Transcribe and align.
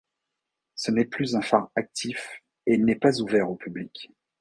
Ce 0.73 0.89
n'est 0.89 1.05
plus 1.05 1.35
un 1.35 1.41
phare 1.43 1.69
actif, 1.75 2.41
et 2.65 2.73
il 2.73 2.85
n'est 2.85 2.95
pas 2.95 3.21
ouvert 3.21 3.51
au 3.51 3.55
public. 3.55 4.11